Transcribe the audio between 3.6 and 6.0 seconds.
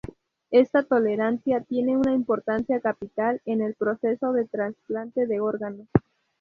el proceso de trasplante de órganos.